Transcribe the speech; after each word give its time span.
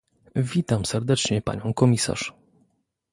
Witam 0.35 0.85
serdecznie 0.85 1.41
panią 1.41 1.73
komisarz! 1.73 2.33